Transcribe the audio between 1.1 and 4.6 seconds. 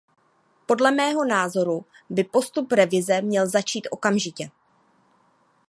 názoru by postup revize měl začít okamžitě.